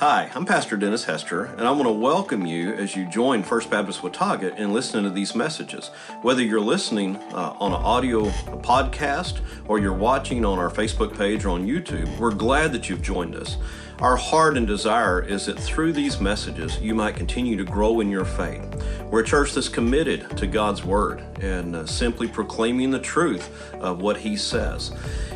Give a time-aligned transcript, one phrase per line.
[0.00, 3.68] Hi, I'm Pastor Dennis Hester, and I want to welcome you as you join First
[3.68, 5.88] Baptist Watauga in listening to these messages.
[6.22, 8.26] Whether you're listening uh, on an audio
[8.62, 13.02] podcast or you're watching on our Facebook page or on YouTube, we're glad that you've
[13.02, 13.56] joined us.
[14.00, 18.08] Our heart and desire is that through these messages, you might continue to grow in
[18.10, 18.62] your faith.
[19.10, 24.00] We're a church that's committed to God's Word and uh, simply proclaiming the truth of
[24.00, 24.92] what He says.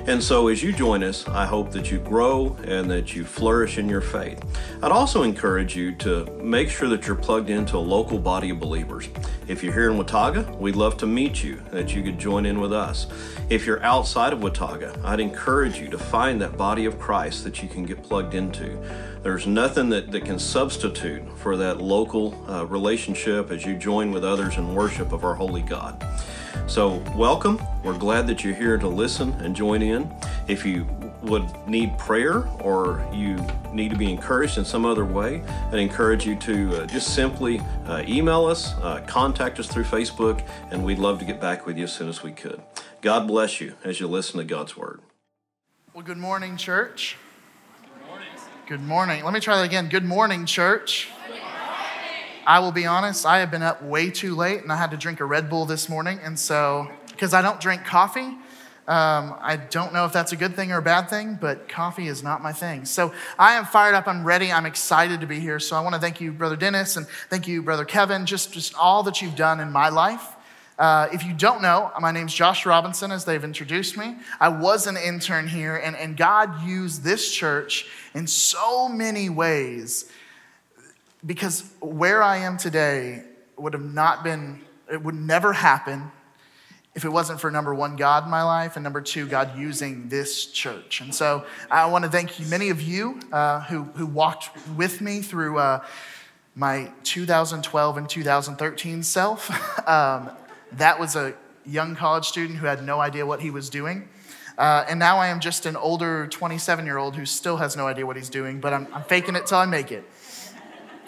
[0.06, 3.78] And so, as you join us, I hope that you grow and that you flourish
[3.78, 4.44] in your faith.
[4.82, 8.58] I'd also encourage you to make sure that you're plugged into a local body of
[8.58, 9.08] believers.
[9.46, 12.60] If you're here in Watauga, we'd love to meet you, that you could join in
[12.60, 13.06] with us.
[13.48, 17.62] If you're outside of Watauga, I'd encourage you to find that body of Christ that
[17.62, 18.51] you can get plugged into.
[19.22, 24.24] There's nothing that, that can substitute for that local uh, relationship as you join with
[24.24, 26.04] others in worship of our holy God.
[26.66, 27.60] So, welcome.
[27.82, 30.12] We're glad that you're here to listen and join in.
[30.48, 30.86] If you
[31.22, 33.36] would need prayer or you
[33.72, 37.60] need to be encouraged in some other way, I'd encourage you to uh, just simply
[37.86, 41.78] uh, email us, uh, contact us through Facebook, and we'd love to get back with
[41.78, 42.60] you as soon as we could.
[43.00, 45.00] God bless you as you listen to God's Word.
[45.94, 47.16] Well, good morning, church.
[48.68, 49.24] Good morning.
[49.24, 49.88] Let me try that again.
[49.88, 51.08] Good morning, church.
[52.46, 54.96] I will be honest, I have been up way too late and I had to
[54.96, 56.20] drink a Red Bull this morning.
[56.22, 58.36] And so, because I don't drink coffee,
[58.86, 62.06] um, I don't know if that's a good thing or a bad thing, but coffee
[62.06, 62.84] is not my thing.
[62.84, 64.06] So I am fired up.
[64.06, 64.52] I'm ready.
[64.52, 65.58] I'm excited to be here.
[65.58, 68.76] So I want to thank you, Brother Dennis, and thank you, Brother Kevin, just, just
[68.76, 70.36] all that you've done in my life.
[70.82, 74.16] Uh, if you don't know, my name's Josh Robinson, as they've introduced me.
[74.40, 80.10] I was an intern here, and, and God used this church in so many ways
[81.24, 83.22] because where I am today
[83.56, 84.60] would have not been,
[84.90, 86.10] it would never happen
[86.96, 90.08] if it wasn't for number one, God in my life, and number two, God using
[90.08, 91.00] this church.
[91.00, 95.00] And so I want to thank you, many of you uh, who, who walked with
[95.00, 95.84] me through uh,
[96.56, 99.88] my 2012 and 2013 self.
[99.88, 100.28] um,
[100.76, 101.34] that was a
[101.64, 104.08] young college student who had no idea what he was doing.
[104.58, 107.86] Uh, and now I am just an older 27 year old who still has no
[107.86, 110.04] idea what he's doing, but I'm, I'm faking it till I make it.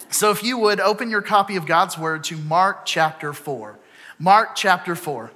[0.09, 3.77] So, if you would open your copy of God's Word to Mark chapter 4.
[4.17, 5.31] Mark chapter 4.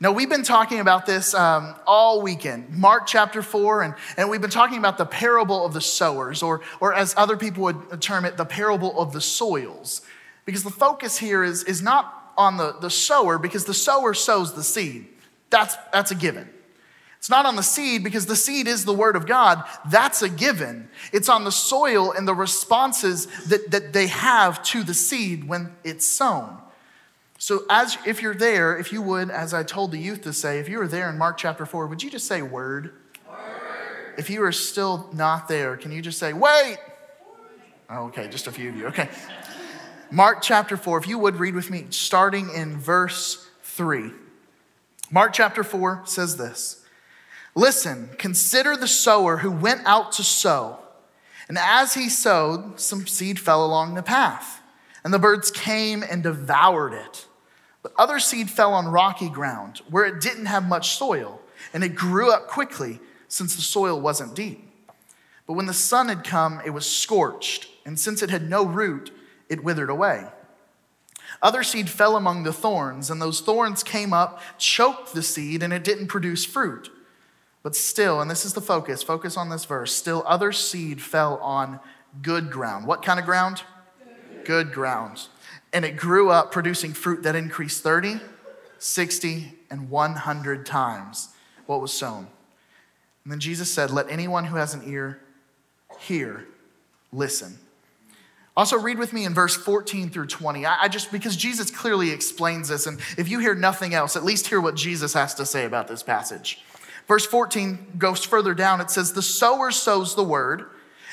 [0.00, 4.40] Now, we've been talking about this um, all weekend, Mark chapter 4, and, and we've
[4.40, 8.24] been talking about the parable of the sowers, or, or as other people would term
[8.24, 10.02] it, the parable of the soils.
[10.44, 14.54] Because the focus here is, is not on the, the sower, because the sower sows
[14.54, 15.08] the seed.
[15.50, 16.48] That's, that's a given.
[17.18, 19.64] It's not on the seed because the seed is the word of God.
[19.90, 20.88] That's a given.
[21.12, 25.74] It's on the soil and the responses that, that they have to the seed when
[25.82, 26.58] it's sown.
[27.40, 30.58] So, as if you're there, if you would, as I told the youth to say,
[30.58, 32.92] if you were there in Mark chapter 4, would you just say word?
[33.28, 34.14] word.
[34.16, 36.78] If you are still not there, can you just say, wait?
[37.90, 38.86] Okay, just a few of you.
[38.88, 39.08] Okay.
[40.10, 44.10] Mark chapter 4, if you would read with me, starting in verse 3.
[45.10, 46.82] Mark chapter 4 says this.
[47.54, 50.78] Listen, consider the sower who went out to sow.
[51.46, 54.62] And as he sowed, some seed fell along the path,
[55.04, 57.26] and the birds came and devoured it.
[57.82, 61.40] But other seed fell on rocky ground where it didn't have much soil,
[61.74, 62.98] and it grew up quickly
[63.28, 64.64] since the soil wasn't deep.
[65.46, 69.10] But when the sun had come, it was scorched, and since it had no root,
[69.48, 70.26] it withered away.
[71.40, 75.72] Other seed fell among the thorns, and those thorns came up, choked the seed, and
[75.72, 76.90] it didn't produce fruit.
[77.62, 81.36] But still, and this is the focus, focus on this verse, still other seed fell
[81.38, 81.80] on
[82.22, 82.86] good ground.
[82.86, 83.62] What kind of ground?
[84.44, 85.28] Good, ground.
[85.72, 88.20] And it grew up producing fruit that increased 30,
[88.78, 91.28] 60, and 100 times
[91.66, 92.28] what was sown.
[93.24, 95.20] And then Jesus said, Let anyone who has an ear
[96.00, 96.46] hear,
[97.12, 97.58] listen.
[98.58, 100.66] Also, read with me in verse 14 through 20.
[100.66, 104.48] I, just, because Jesus clearly explains this, and if you hear nothing else, at least
[104.48, 106.60] hear what Jesus has to say about this passage.
[107.06, 108.80] Verse 14 goes further down.
[108.80, 110.64] It says, The sower sows the word,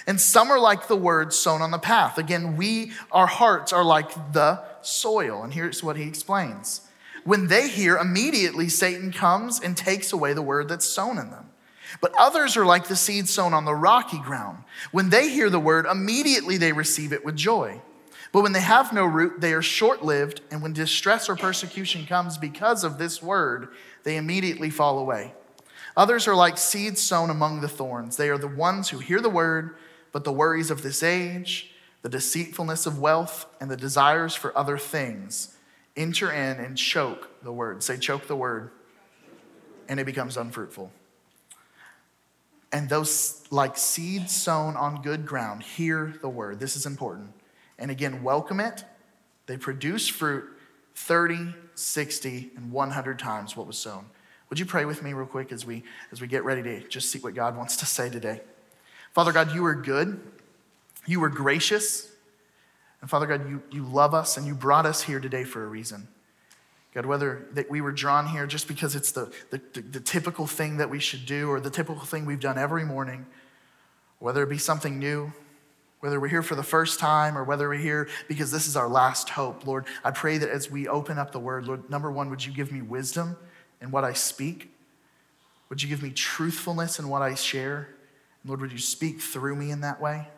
[0.07, 2.17] and some are like the word sown on the path.
[2.17, 5.43] Again, we, our hearts are like the soil.
[5.43, 6.81] And here's what he explains.
[7.25, 11.51] When they hear, immediately Satan comes and takes away the word that's sown in them.
[12.01, 14.63] But others are like the seed sown on the rocky ground.
[14.91, 17.81] When they hear the word, immediately they receive it with joy.
[18.31, 22.05] But when they have no root, they are short lived, and when distress or persecution
[22.05, 23.69] comes because of this word,
[24.03, 25.33] they immediately fall away.
[25.95, 28.17] Others are like seeds sown among the thorns.
[28.17, 29.77] They are the ones who hear the word,
[30.11, 31.71] but the worries of this age,
[32.01, 35.55] the deceitfulness of wealth, and the desires for other things
[35.95, 37.83] enter in and choke the word.
[37.83, 38.71] Say, choke the word.
[39.87, 40.91] And it becomes unfruitful.
[42.75, 46.59] And those, like seeds sown on good ground, hear the word.
[46.59, 47.31] This is important.
[47.79, 48.83] And again, welcome it.
[49.45, 50.43] They produce fruit
[50.95, 54.07] 30, 60, and 100 times what was sown.
[54.49, 57.09] Would you pray with me real quick as we, as we get ready to just
[57.09, 58.41] see what God wants to say today?
[59.13, 60.19] Father God, you are good.
[61.05, 62.11] You are gracious.
[62.99, 65.67] And Father God, you, you love us and you brought us here today for a
[65.67, 66.09] reason.
[66.95, 70.77] God, whether that we were drawn here just because it's the, the, the, typical thing
[70.77, 73.25] that we should do or the typical thing we've done every morning,
[74.19, 75.33] whether it be something new,
[75.99, 78.87] whether we're here for the first time or whether we're here because this is our
[78.87, 82.29] last hope, Lord, I pray that as we open up the word, Lord, number one,
[82.29, 83.35] would you give me wisdom
[83.81, 84.71] in what I speak?
[85.67, 87.89] Would you give me truthfulness in what I share?
[88.41, 90.29] And Lord, would you speak through me in that way?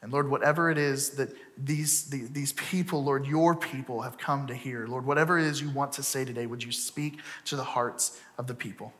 [0.00, 4.54] And Lord, whatever it is that these, these people, Lord, your people have come to
[4.54, 7.64] hear, Lord, whatever it is you want to say today, would you speak to the
[7.64, 8.92] hearts of the people?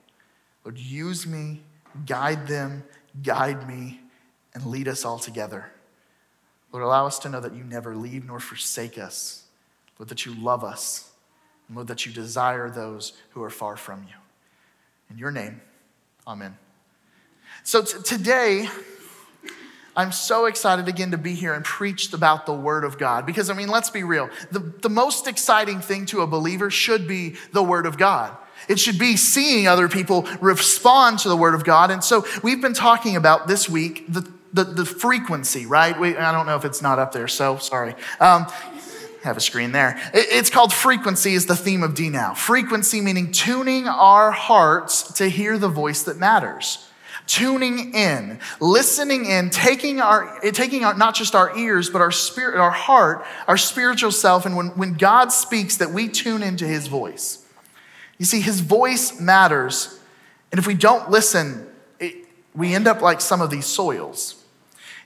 [0.65, 1.63] Lord, use me,
[2.05, 2.83] guide them,
[3.23, 4.01] guide me,
[4.55, 5.71] and lead us all together.
[6.73, 9.45] Lord, allow us to know that you never leave nor forsake us.
[9.99, 11.11] Lord, that you love us.
[11.69, 14.15] And Lord, that you desire those who are far from you.
[15.11, 15.61] In your name,
[16.27, 16.59] amen.
[17.63, 18.69] So t- today,
[19.99, 23.27] I'm so excited again to be here and preach about the Word of God.
[23.27, 24.31] Because, I mean, let's be real.
[24.53, 28.37] The, the most exciting thing to a believer should be the Word of God.
[28.69, 31.91] It should be seeing other people respond to the Word of God.
[31.91, 35.99] And so we've been talking about this week the, the, the frequency, right?
[35.99, 37.97] We, I don't know if it's not up there, so sorry.
[38.21, 38.47] Um,
[39.25, 40.01] have a screen there.
[40.15, 42.35] It's called frequency, is the theme of D now.
[42.35, 46.88] Frequency meaning tuning our hearts to hear the voice that matters
[47.29, 52.59] tuning in, listening in, taking our, taking our, not just our ears, but our spirit,
[52.59, 54.47] our heart, our spiritual self.
[54.47, 57.47] And when, when God speaks, that we tune into his voice.
[58.19, 60.01] You see, his voice matters.
[60.51, 61.69] And if we don't listen,
[62.01, 62.17] it,
[62.55, 64.43] we end up like some of these soils.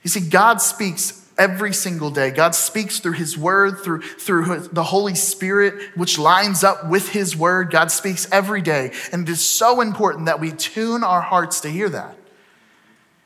[0.01, 2.31] You see, God speaks every single day.
[2.31, 7.35] God speaks through His Word, through, through the Holy Spirit, which lines up with His
[7.35, 7.71] Word.
[7.71, 8.91] God speaks every day.
[9.11, 12.17] And it is so important that we tune our hearts to hear that.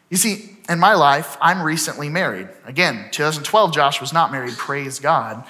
[0.09, 2.49] You see, in my life, I'm recently married.
[2.65, 5.43] Again, 2012, Josh was not married, praise God.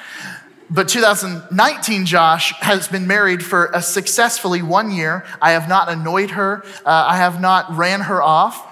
[0.69, 5.25] But 2019, Josh has been married for a successfully one year.
[5.41, 8.66] I have not annoyed her, uh, I have not ran her off.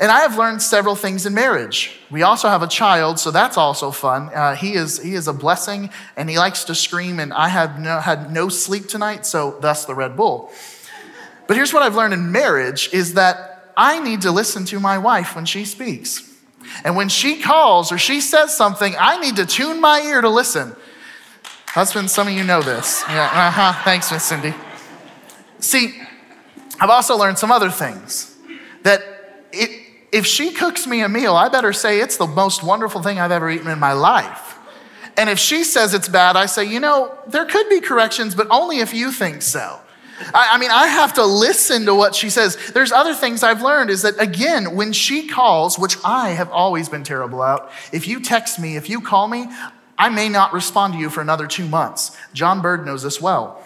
[0.00, 1.98] And I have learned several things in marriage.
[2.10, 4.28] We also have a child, so that's also fun.
[4.34, 7.78] Uh, he, is, he is a blessing and he likes to scream, and I have
[7.78, 10.50] no, had no sleep tonight, so thus the Red Bull.
[11.46, 14.98] But here's what I've learned in marriage is that I need to listen to my
[14.98, 16.30] wife when she speaks.
[16.84, 20.28] And when she calls or she says something, I need to tune my ear to
[20.28, 20.74] listen.
[21.66, 23.02] Husbands, some of you know this.
[23.08, 23.82] Yeah, uh-huh.
[23.84, 24.54] Thanks, Miss Cindy.
[25.58, 26.00] See,
[26.80, 28.36] I've also learned some other things
[28.82, 29.02] that
[29.52, 29.83] it,
[30.14, 33.32] if she cooks me a meal, I better say it's the most wonderful thing I've
[33.32, 34.58] ever eaten in my life.
[35.16, 38.46] And if she says it's bad, I say, you know, there could be corrections, but
[38.48, 39.80] only if you think so.
[40.32, 42.56] I, I, mean, I have to listen to what she says.
[42.72, 46.88] There's other things I've learned is that, again, when she calls, which I have always
[46.88, 49.48] been terrible at, if you text me, if you call me,
[49.98, 52.16] I may not respond to you for another two months.
[52.32, 53.60] John Bird knows this well.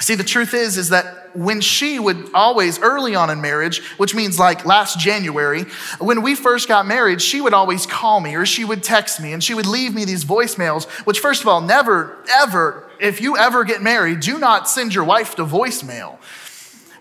[0.00, 4.14] See, the truth is, is that when she would always, early on in marriage, which
[4.14, 5.64] means like last January,
[5.98, 9.32] when we first got married, she would always call me or she would text me
[9.32, 13.36] and she would leave me these voicemails, which, first of all, never, ever, if you
[13.36, 16.18] ever get married, do not send your wife to voicemail.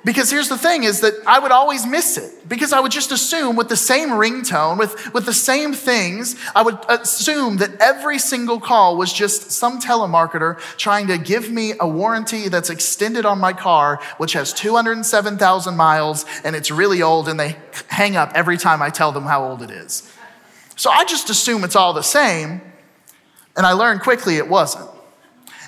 [0.05, 3.13] Because here's the thing is that I would always miss it because I would just
[3.13, 8.19] assume with the same ringtone, with, with the same things, I would assume that every
[8.19, 13.39] single call was just some telemarketer trying to give me a warranty that's extended on
[13.39, 17.55] my car, which has 207,000 miles and it's really old and they
[17.87, 20.11] hang up every time I tell them how old it is.
[20.75, 22.61] So I just assume it's all the same
[23.55, 24.89] and I learned quickly it wasn't.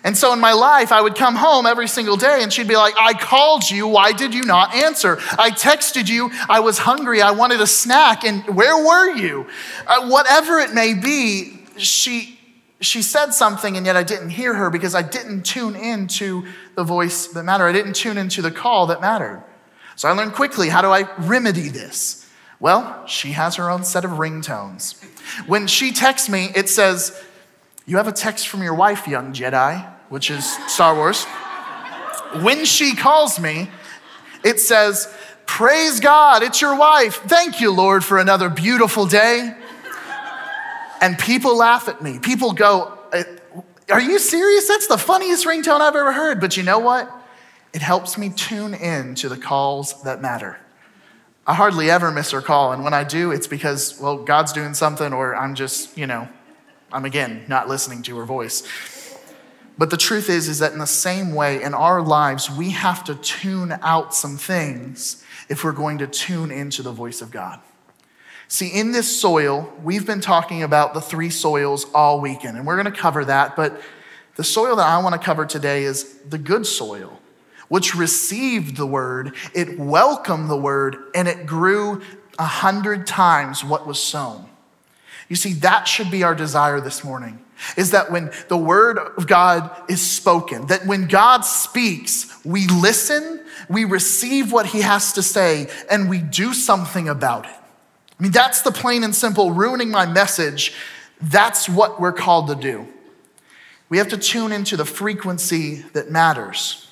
[0.05, 2.75] And so in my life, I would come home every single day and she'd be
[2.75, 3.88] like, I called you.
[3.88, 5.17] Why did you not answer?
[5.31, 6.29] I texted you.
[6.47, 7.24] I was hungry.
[7.24, 8.24] I wanted a snack.
[8.24, 9.47] And where were you?
[9.88, 12.39] Uh, whatever it may be, she,
[12.81, 16.45] she said something and yet I didn't hear her because I didn't tune into
[16.75, 17.65] the voice that mattered.
[17.65, 19.43] I didn't tune into the call that mattered.
[19.95, 22.29] So I learned quickly how do I remedy this?
[22.59, 25.03] Well, she has her own set of ringtones.
[25.47, 27.19] When she texts me, it says,
[27.88, 31.25] You have a text from your wife, young Jedi which is Star Wars,
[32.41, 33.69] when she calls me,
[34.45, 35.13] it says,
[35.45, 37.15] Praise God, it's your wife.
[37.27, 39.53] Thank you, Lord, for another beautiful day.
[41.01, 42.19] And people laugh at me.
[42.19, 43.24] People go, uh,
[43.89, 44.69] Are you serious?
[44.69, 46.39] That's the funniest ringtone I've ever heard.
[46.39, 47.12] But you know what?
[47.74, 50.57] It helps me tune in to the calls that matter.
[51.45, 52.72] I hardly ever miss her call.
[52.72, 56.29] And when I do, it's because, well, God's doing something or I'm just, you know,
[56.89, 58.63] I'm again not listening to her voice.
[59.77, 63.03] But the truth is, is that in the same way, in our lives, we have
[63.05, 67.60] to tune out some things if we're going to tune into the voice of God.
[68.48, 72.82] See, in this soil, we've been talking about the three soils all weekend, and we're
[72.82, 73.55] going to cover that.
[73.55, 73.82] But
[74.36, 77.20] the soil that I want to cover today is the good soil,
[77.67, 82.01] which received the word, it welcomed the word, and it grew
[82.38, 84.48] a hundred times what was sown.
[85.27, 87.45] You see, that should be our desire this morning
[87.77, 93.43] is that when the word of God is spoken, that when God speaks, we listen,
[93.69, 97.51] we receive what he has to say, and we do something about it.
[98.19, 100.74] I mean, that's the plain and simple ruining my message.
[101.21, 102.88] That's what we're called to do.
[103.89, 106.89] We have to tune into the frequency that matters.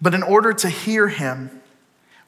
[0.00, 1.62] But in order to hear him,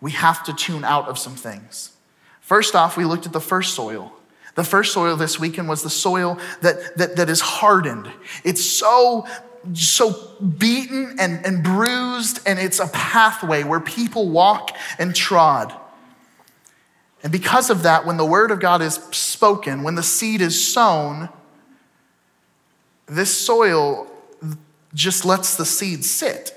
[0.01, 1.93] we have to tune out of some things.
[2.41, 4.13] First off, we looked at the first soil.
[4.61, 8.11] The first soil this weekend was the soil that, that, that is hardened.
[8.45, 9.27] It's so,
[9.73, 15.75] so beaten and, and bruised, and it's a pathway where people walk and trod.
[17.23, 20.63] And because of that, when the word of God is spoken, when the seed is
[20.71, 21.31] sown,
[23.07, 24.13] this soil
[24.93, 26.55] just lets the seed sit.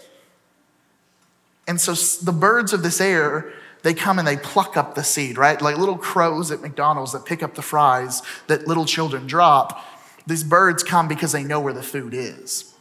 [1.69, 3.53] And so the birds of this air,
[3.83, 5.61] they come and they pluck up the seed, right?
[5.61, 9.85] Like little crows at McDonald's that pick up the fries that little children drop.
[10.25, 12.73] These birds come because they know where the food is.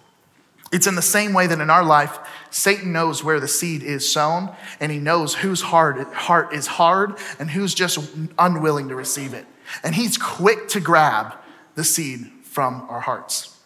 [0.73, 2.19] It's in the same way that in our life,
[2.51, 7.19] Satan knows where the seed is sown, and he knows whose heart, heart is hard
[7.39, 7.99] and who's just
[8.39, 9.45] unwilling to receive it.
[9.85, 11.35] And he's quick to grab
[11.75, 13.59] the seed from our hearts.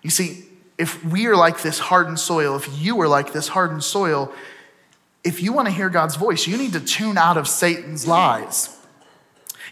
[0.00, 0.44] You see,
[0.78, 4.32] if we are like this hardened soil, if you are like this hardened soil,
[5.24, 8.70] if you want to hear God's voice, you need to tune out of Satan's lies.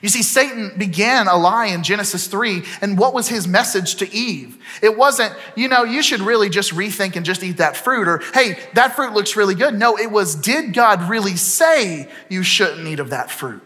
[0.01, 4.13] You see, Satan began a lie in Genesis 3, and what was his message to
[4.13, 4.59] Eve?
[4.83, 8.21] It wasn't, you know, you should really just rethink and just eat that fruit, or
[8.35, 9.75] hey, that fruit looks really good.
[9.75, 13.63] No, it was, did God really say you shouldn't eat of that fruit?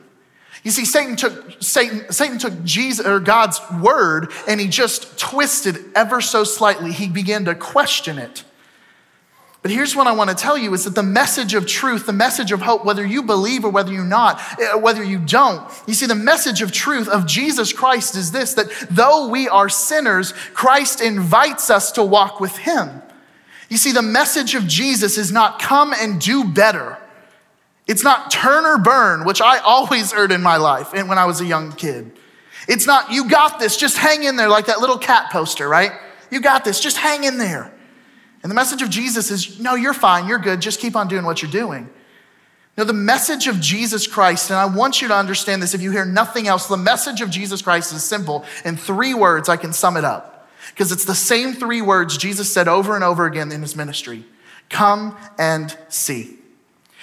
[0.62, 5.76] You see, Satan took Satan, Satan took Jesus or God's word and he just twisted
[5.94, 6.90] ever so slightly.
[6.90, 8.42] He began to question it.
[9.66, 12.12] But here's what I want to tell you is that the message of truth, the
[12.12, 15.94] message of hope, whether you believe or whether you not, eh, whether you don't, you
[15.94, 20.30] see, the message of truth of Jesus Christ is this that though we are sinners,
[20.54, 23.02] Christ invites us to walk with him.
[23.68, 26.96] You see, the message of Jesus is not come and do better.
[27.88, 31.24] It's not turn or burn, which I always heard in my life and when I
[31.24, 32.12] was a young kid.
[32.68, 35.90] It's not, you got this, just hang in there like that little cat poster, right?
[36.30, 37.72] You got this, just hang in there.
[38.46, 41.24] And the message of Jesus is no, you're fine, you're good, just keep on doing
[41.24, 41.90] what you're doing.
[42.78, 45.90] Now, the message of Jesus Christ, and I want you to understand this if you
[45.90, 48.44] hear nothing else, the message of Jesus Christ is simple.
[48.64, 50.48] In three words, I can sum it up.
[50.70, 54.24] Because it's the same three words Jesus said over and over again in his ministry
[54.68, 56.38] come and see.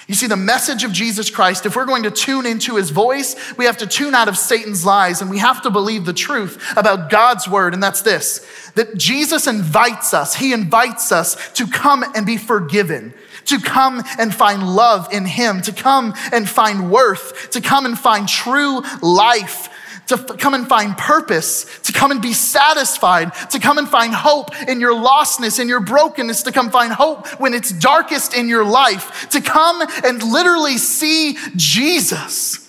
[0.08, 3.36] You see, the message of Jesus Christ, if we're going to tune into his voice,
[3.58, 6.62] we have to tune out of Satan's lies and we have to believe the truth
[6.76, 7.74] about God's word.
[7.74, 8.46] And that's this
[8.76, 13.14] that Jesus invites us, he invites us to come and be forgiven,
[13.46, 17.98] to come and find love in him, to come and find worth, to come and
[17.98, 19.70] find true life
[20.08, 24.56] to come and find purpose, to come and be satisfied, to come and find hope
[24.68, 28.66] in your lostness, in your brokenness, to come find hope when it's darkest in your
[28.66, 32.63] life, to come and literally see Jesus.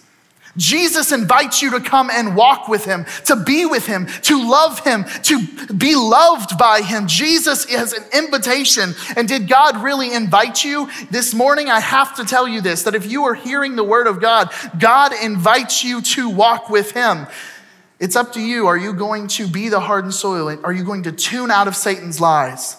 [0.57, 4.81] Jesus invites you to come and walk with him, to be with him, to love
[4.81, 7.07] him, to be loved by him.
[7.07, 8.95] Jesus is an invitation.
[9.17, 10.89] And did God really invite you?
[11.11, 14.07] This morning, I have to tell you this that if you are hearing the word
[14.07, 17.27] of God, God invites you to walk with him.
[17.99, 18.67] It's up to you.
[18.67, 20.57] Are you going to be the hardened soil?
[20.65, 22.77] Are you going to tune out of Satan's lies?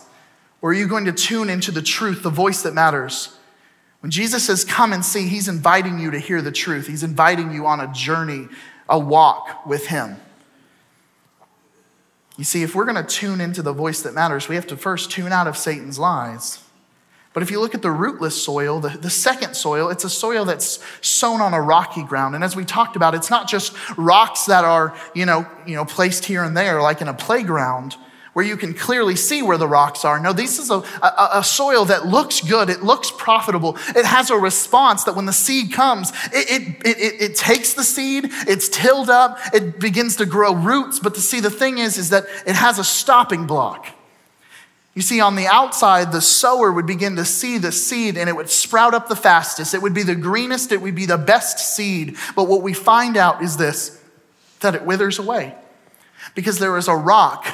[0.61, 3.34] Or are you going to tune into the truth, the voice that matters?
[4.05, 6.85] When Jesus says, Come and see, he's inviting you to hear the truth.
[6.85, 8.47] He's inviting you on a journey,
[8.87, 10.17] a walk with him.
[12.37, 14.77] You see, if we're going to tune into the voice that matters, we have to
[14.77, 16.63] first tune out of Satan's lies.
[17.33, 20.45] But if you look at the rootless soil, the, the second soil, it's a soil
[20.45, 22.35] that's sown on a rocky ground.
[22.35, 25.83] And as we talked about, it's not just rocks that are, you know, you know,
[25.83, 27.95] placed here and there like in a playground
[28.35, 30.19] where you can clearly see where the rocks are.
[30.19, 32.69] No, this is a, a, a, soil that looks good.
[32.69, 33.77] It looks profitable.
[33.95, 37.83] It has a response that when the seed comes, it, it, it, it, takes the
[37.85, 40.99] seed, it's tilled up, it begins to grow roots.
[40.99, 43.87] But to see, the thing is, is that it has a stopping block.
[44.95, 48.35] You see, on the outside, the sower would begin to see the seed and it
[48.35, 49.73] would sprout up the fastest.
[49.73, 52.17] It would be the greenest, it would be the best seed.
[52.35, 54.01] But what we find out is this
[54.59, 55.55] that it withers away
[56.33, 57.47] because there is a rock,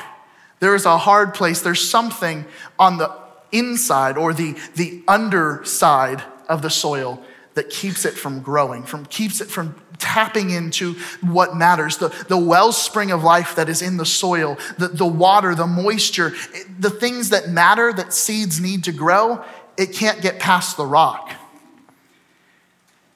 [0.61, 2.45] there is a hard place, there's something
[2.79, 3.11] on the
[3.51, 7.21] inside or the, the underside of the soil
[7.55, 12.37] that keeps it from growing, from keeps it from tapping into what matters the, the
[12.37, 16.31] wellspring of life that is in the soil, the, the water, the moisture,
[16.79, 19.43] the things that matter that seeds need to grow,
[19.77, 21.33] it can't get past the rock.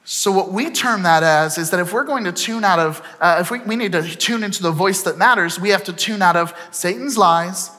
[0.08, 3.02] So, what we term that as is that if we're going to tune out of,
[3.20, 5.92] uh, if we, we need to tune into the voice that matters, we have to
[5.92, 7.72] tune out of Satan's lies.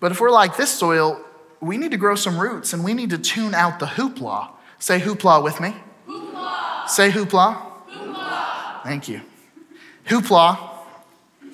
[0.00, 1.20] But if we're like this soil,
[1.60, 4.48] we need to grow some roots and we need to tune out the hoopla.
[4.78, 5.74] Say hoopla with me.
[6.08, 6.88] Hoopla.
[6.88, 7.60] Say hoopla.
[7.90, 8.82] Hoopla.
[8.82, 9.20] Thank you.
[10.06, 10.58] Hoopla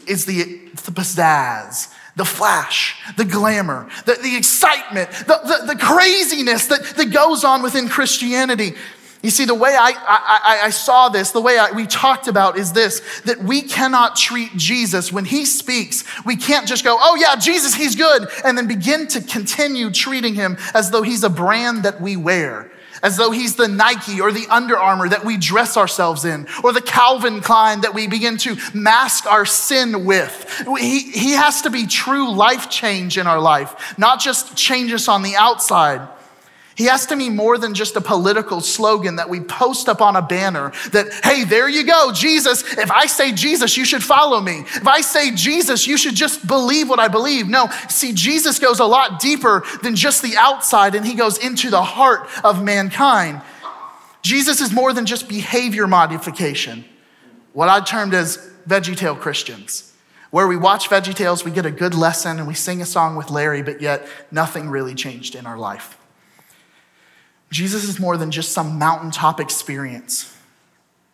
[0.06, 6.66] is the, the pizzazz, the flash, the glamour, the, the excitement, the, the, the craziness
[6.68, 8.76] that, that goes on within Christianity.
[9.23, 12.58] You see, the way I, I, I saw this, the way I, we talked about
[12.58, 16.04] is this that we cannot treat Jesus when he speaks.
[16.25, 20.35] We can't just go, oh, yeah, Jesus, he's good, and then begin to continue treating
[20.35, 22.70] him as though he's a brand that we wear
[23.02, 26.73] as though he's the Nike or the Under Armour that we dress ourselves in, or
[26.73, 30.64] the Calvin Klein that we begin to mask our sin with.
[30.78, 35.08] He, he has to be true life change in our life, not just change us
[35.08, 36.08] on the outside.
[36.76, 40.14] He has to be more than just a political slogan that we post up on
[40.14, 42.62] a banner that, hey, there you go, Jesus.
[42.76, 44.61] If I say Jesus, you should follow me.
[44.61, 47.49] If I say Jesus, you should just believe what I believe.
[47.49, 51.71] No, see, Jesus goes a lot deeper than just the outside and he goes into
[51.71, 53.40] the heart of mankind.
[54.21, 56.85] Jesus is more than just behavior modification,
[57.54, 58.37] what I termed as
[58.68, 59.95] VeggieTale Christians
[60.30, 63.30] where we watch VeggieTales, we get a good lesson, and we sing a song with
[63.30, 65.97] Larry, but yet nothing really changed in our life.
[67.50, 70.36] Jesus is more than just some mountaintop experience.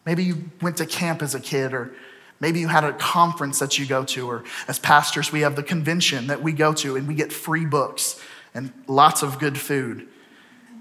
[0.04, 1.94] Maybe you went to camp as a kid, or
[2.40, 5.62] maybe you had a conference that you go to, or as pastors, we have the
[5.62, 8.20] convention that we go to and we get free books
[8.54, 10.08] and lots of good food.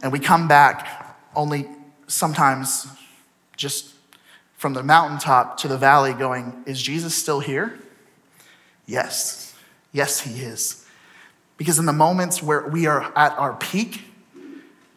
[0.01, 1.67] And we come back only
[2.07, 2.87] sometimes
[3.55, 3.93] just
[4.57, 7.77] from the mountaintop to the valley going, Is Jesus still here?
[8.85, 9.55] Yes.
[9.91, 10.85] Yes, he is.
[11.57, 14.01] Because in the moments where we are at our peak,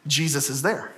[0.06, 0.92] Jesus is there.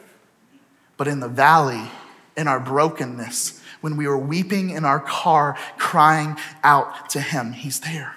[0.97, 1.91] But in the valley,
[2.37, 7.81] in our brokenness, when we were weeping in our car, crying out to Him, He's
[7.81, 8.17] there.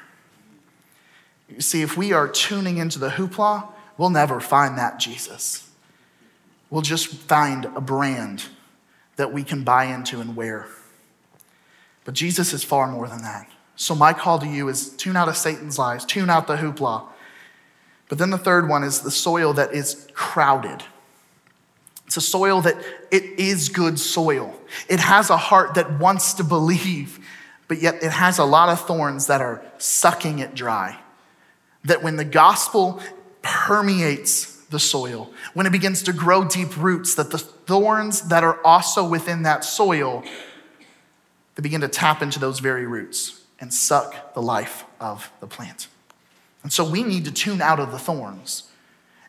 [1.50, 5.70] You see, if we are tuning into the hoopla, we'll never find that Jesus.
[6.70, 8.46] We'll just find a brand
[9.16, 10.68] that we can buy into and wear.
[12.06, 13.50] But Jesus is far more than that.
[13.76, 17.08] So, my call to you is tune out of Satan's lies, tune out the hoopla,
[18.10, 20.84] but then the third one is the soil that is crowded.
[22.08, 22.76] It's a soil that
[23.12, 24.60] it is good soil.
[24.90, 27.20] It has a heart that wants to believe,
[27.68, 30.98] but yet it has a lot of thorns that are sucking it dry.
[31.86, 33.00] That when the gospel
[33.44, 38.60] permeates the soil, when it begins to grow deep roots, that the thorns that are
[38.66, 40.24] also within that soil,
[41.54, 45.88] they begin to tap into those very roots and suck the life of the plant.
[46.64, 48.64] And so we need to tune out of the thorns.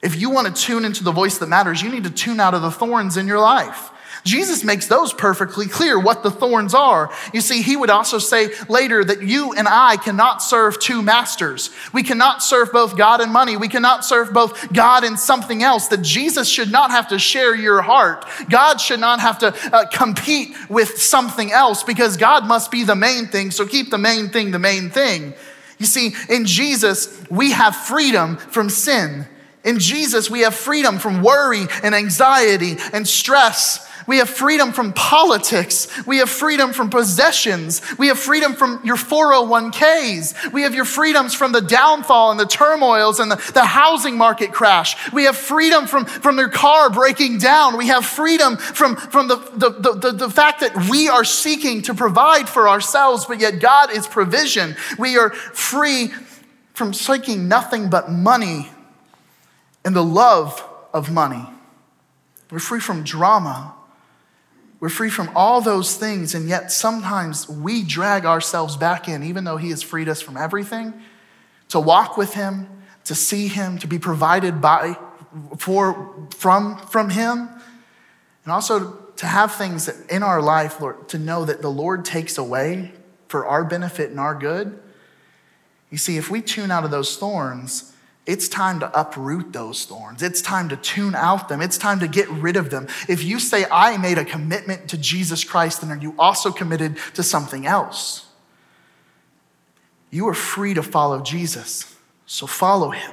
[0.02, 2.54] If you want to tune into the voice that matters, you need to tune out
[2.54, 3.90] of the thorns in your life.
[4.24, 7.10] Jesus makes those perfectly clear what the thorns are.
[7.32, 11.70] You see, he would also say later that you and I cannot serve two masters.
[11.92, 13.56] We cannot serve both God and money.
[13.56, 15.88] We cannot serve both God and something else.
[15.88, 18.26] That Jesus should not have to share your heart.
[18.48, 22.96] God should not have to uh, compete with something else because God must be the
[22.96, 23.50] main thing.
[23.50, 25.34] So keep the main thing the main thing.
[25.80, 29.26] You see, in Jesus, we have freedom from sin.
[29.64, 33.89] In Jesus, we have freedom from worry and anxiety and stress.
[34.10, 35.86] We have freedom from politics.
[36.04, 37.80] We have freedom from possessions.
[37.96, 40.52] We have freedom from your 401ks.
[40.52, 44.50] We have your freedoms from the downfall and the turmoils and the, the housing market
[44.52, 45.12] crash.
[45.12, 47.78] We have freedom from, from your car breaking down.
[47.78, 51.82] We have freedom from, from the, the, the, the, the fact that we are seeking
[51.82, 54.74] to provide for ourselves, but yet God is provision.
[54.98, 56.08] We are free
[56.74, 58.72] from seeking nothing but money
[59.84, 61.46] and the love of money.
[62.50, 63.76] We're free from drama.
[64.80, 69.44] We're free from all those things, and yet sometimes we drag ourselves back in, even
[69.44, 70.94] though He has freed us from everything,
[71.68, 72.66] to walk with Him,
[73.04, 74.96] to see Him, to be provided by,
[75.58, 77.50] for, from, from Him,
[78.44, 82.06] and also to have things that in our life, Lord, to know that the Lord
[82.06, 82.92] takes away
[83.28, 84.80] for our benefit and our good.
[85.90, 87.94] You see, if we tune out of those thorns,
[88.26, 90.22] it's time to uproot those thorns.
[90.22, 91.60] It's time to tune out them.
[91.60, 92.86] It's time to get rid of them.
[93.08, 96.98] If you say, I made a commitment to Jesus Christ, then are you also committed
[97.14, 98.26] to something else?
[100.10, 103.12] You are free to follow Jesus, so follow him.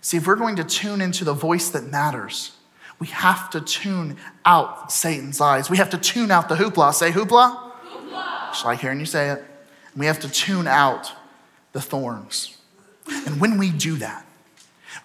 [0.00, 2.52] See, if we're going to tune into the voice that matters,
[2.98, 5.70] we have to tune out Satan's lies.
[5.70, 6.92] We have to tune out the hoopla.
[6.94, 7.72] Say hoopla.
[7.86, 8.50] Hoopla.
[8.50, 9.44] Just like hearing you say it.
[9.96, 11.12] We have to tune out
[11.72, 12.53] the thorns.
[13.06, 14.24] And when we do that,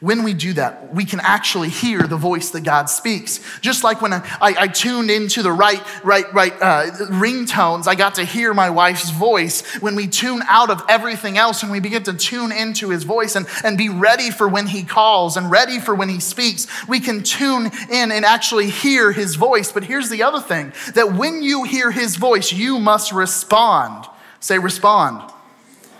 [0.02, 3.42] when we do that, we can actually hear the voice that God speaks.
[3.60, 7.96] Just like when I, I, I tuned into the right, right, right uh, ringtones, I
[7.96, 9.62] got to hear my wife's voice.
[9.82, 13.36] When we tune out of everything else and we begin to tune into his voice
[13.36, 17.02] and, and be ready for when he calls and ready for when he speaks, we
[17.02, 19.74] can tune in and actually hear his voice.
[19.74, 24.06] But here's the other thing that when you hear his voice, you must respond.
[24.40, 25.30] Say, respond.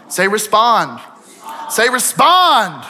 [0.08, 1.02] Say, respond.
[1.70, 2.86] Say, respond.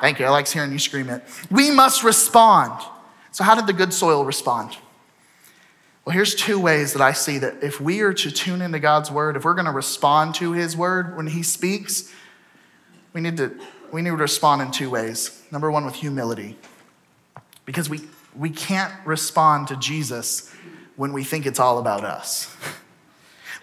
[0.00, 0.26] Thank you.
[0.26, 1.22] I like hearing you scream it.
[1.50, 2.80] We must respond.
[3.32, 4.76] So, how did the good soil respond?
[6.04, 9.10] Well, here's two ways that I see that if we are to tune into God's
[9.10, 12.12] word, if we're going to respond to his word when he speaks,
[13.12, 13.58] we need to
[13.92, 15.42] we need to respond in two ways.
[15.50, 16.56] Number one, with humility.
[17.64, 18.00] Because we,
[18.34, 20.52] we can't respond to Jesus
[20.96, 22.54] when we think it's all about us.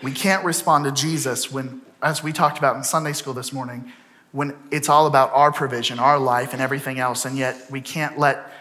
[0.02, 3.92] We can't respond to Jesus when, as we talked about in Sunday school this morning,
[4.34, 8.20] when it's all about our provision, our life, and everything else, and yet we can't
[8.20, 8.52] let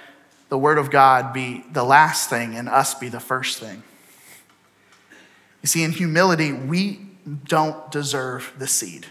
[0.51, 3.83] the Word of God be the last thing and us be the first thing.
[5.63, 7.01] You see, in humility, we
[7.45, 9.07] don't deserve the seed.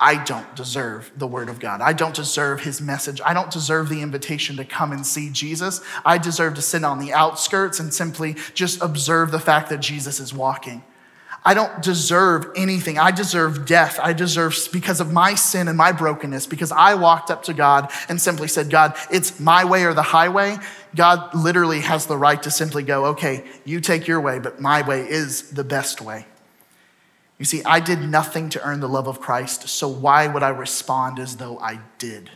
[0.00, 1.82] I don't deserve the Word of God.
[1.82, 3.20] I don't deserve His message.
[3.24, 5.82] I don't deserve the invitation to come and see Jesus.
[6.06, 10.20] I deserve to sit on the outskirts and simply just observe the fact that Jesus
[10.20, 10.82] is walking.
[11.46, 12.98] I don't deserve anything.
[12.98, 14.00] I deserve death.
[14.02, 17.92] I deserve because of my sin and my brokenness, because I walked up to God
[18.08, 20.56] and simply said, God, it's my way or the highway.
[20.96, 24.86] God literally has the right to simply go, okay, you take your way, but my
[24.86, 26.24] way is the best way.
[27.38, 30.50] You see, I did nothing to earn the love of Christ, so why would I
[30.50, 32.30] respond as though I did?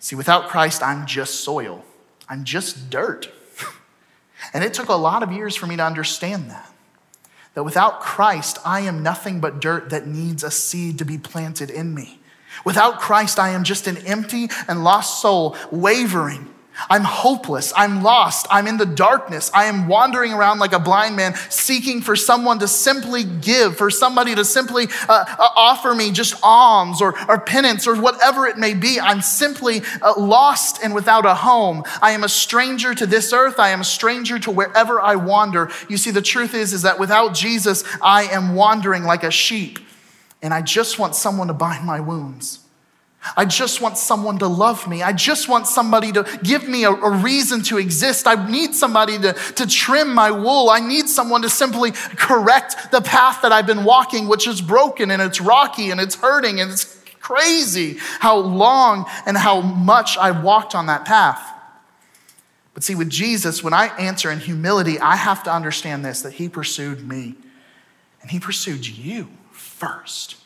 [0.00, 1.84] See, without Christ, I'm just soil,
[2.28, 3.30] I'm just dirt.
[4.54, 6.72] and it took a lot of years for me to understand that
[7.58, 11.70] that without Christ, I am nothing but dirt that needs a seed to be planted
[11.70, 12.20] in me.
[12.64, 16.54] Without Christ, I am just an empty and lost soul wavering
[16.90, 17.72] I'm hopeless.
[17.76, 18.46] I'm lost.
[18.50, 19.50] I'm in the darkness.
[19.52, 23.90] I am wandering around like a blind man, seeking for someone to simply give, for
[23.90, 28.58] somebody to simply uh, uh, offer me just alms or, or penance or whatever it
[28.58, 29.00] may be.
[29.00, 31.82] I'm simply uh, lost and without a home.
[32.00, 33.58] I am a stranger to this earth.
[33.58, 35.70] I am a stranger to wherever I wander.
[35.88, 39.78] You see, the truth is, is that without Jesus, I am wandering like a sheep,
[40.42, 42.60] and I just want someone to bind my wounds.
[43.36, 45.02] I just want someone to love me.
[45.02, 48.26] I just want somebody to give me a, a, reason to exist.
[48.26, 50.70] I need somebody to, to trim my wool.
[50.70, 55.10] I need someone to simply correct the path that I've been walking, which is broken
[55.10, 60.42] and it's rocky and it's hurting and it's crazy how long and how much I've
[60.42, 61.42] walked on that path.
[62.72, 66.34] But see, with Jesus, when I answer in humility, I have to understand this that
[66.34, 67.34] He pursued me
[68.22, 70.37] and He pursued you first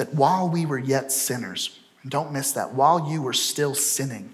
[0.00, 4.32] that while we were yet sinners, don't miss that, while you were still sinning,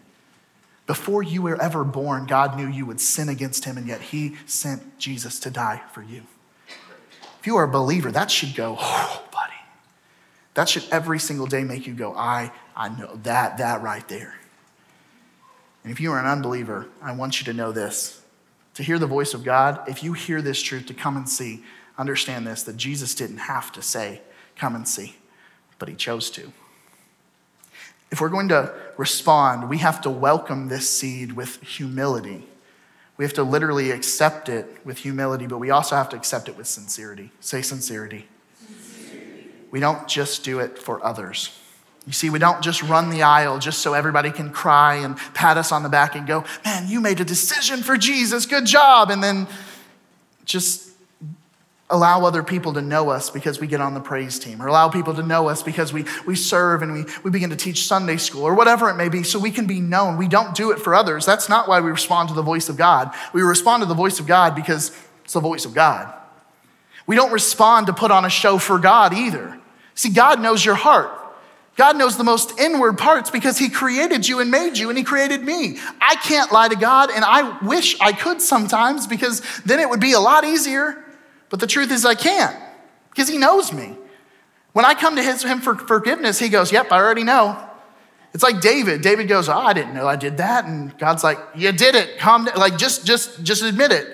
[0.86, 4.36] before you were ever born, God knew you would sin against him, and yet he
[4.46, 6.22] sent Jesus to die for you.
[7.40, 9.54] If you are a believer, that should go, oh, buddy.
[10.54, 14.36] That should every single day make you go, I, I know that, that right there.
[15.82, 18.22] And if you are an unbeliever, I want you to know this.
[18.74, 21.64] To hear the voice of God, if you hear this truth, to come and see,
[21.98, 24.20] understand this that Jesus didn't have to say,
[24.54, 25.16] Come and see
[25.78, 26.52] but he chose to.
[28.10, 32.46] If we're going to respond, we have to welcome this seed with humility.
[33.16, 36.56] We have to literally accept it with humility, but we also have to accept it
[36.56, 37.30] with sincerity.
[37.40, 38.26] Say sincerity.
[38.58, 39.48] sincerity.
[39.70, 41.58] We don't just do it for others.
[42.06, 45.56] You see, we don't just run the aisle just so everybody can cry and pat
[45.56, 49.10] us on the back and go, man, you made a decision for Jesus, good job.
[49.10, 49.48] And then
[50.44, 50.85] just
[51.88, 54.88] allow other people to know us because we get on the praise team, or allow
[54.88, 58.16] people to know us because we, we serve and we, we begin to teach Sunday
[58.16, 60.16] school, or whatever it may be, so we can be known.
[60.16, 61.24] We don't do it for others.
[61.24, 63.14] That's not why we respond to the voice of God.
[63.32, 66.12] We respond to the voice of God because it's the voice of God.
[67.06, 69.58] We don't respond to put on a show for God either.
[69.94, 71.12] See, God knows your heart.
[71.76, 75.04] God knows the most inward parts because He created you and made you, and He
[75.04, 75.78] created me.
[76.00, 80.00] I can't lie to God, and I wish I could sometimes because then it would
[80.00, 81.04] be a lot easier.
[81.48, 82.56] But the truth is, I can't
[83.10, 83.96] because He knows me.
[84.76, 87.58] When I come to his, him for forgiveness, he goes, Yep, I already know.
[88.34, 89.00] It's like David.
[89.00, 90.66] David goes, Oh, I didn't know I did that.
[90.66, 92.18] And God's like, You did it.
[92.18, 92.58] Calm down.
[92.58, 94.06] Like, just, just, just admit it.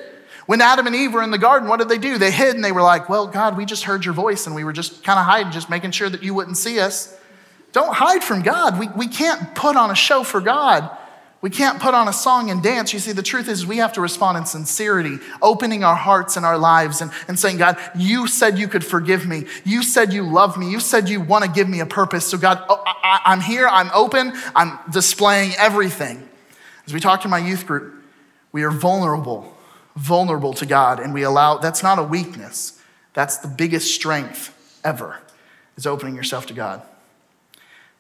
[0.46, 2.16] When Adam and Eve were in the garden, what did they do?
[2.16, 4.62] They hid and they were like, Well, God, we just heard your voice and we
[4.62, 7.18] were just kind of hiding, just making sure that you wouldn't see us.
[7.72, 8.78] Don't hide from God.
[8.78, 10.96] We, we can't put on a show for God.
[11.42, 12.92] We can't put on a song and dance.
[12.92, 16.46] You see, the truth is we have to respond in sincerity, opening our hearts and
[16.46, 19.46] our lives and, and saying, God, you said you could forgive me.
[19.64, 20.70] You said you love me.
[20.70, 22.26] You said you want to give me a purpose.
[22.28, 23.66] So, God, oh, I, I'm here.
[23.66, 24.32] I'm open.
[24.54, 26.28] I'm displaying everything.
[26.86, 27.92] As we talk to my youth group,
[28.52, 29.52] we are vulnerable,
[29.96, 32.80] vulnerable to God, and we allow, that's not a weakness.
[33.14, 35.18] That's the biggest strength ever,
[35.76, 36.82] is opening yourself to God.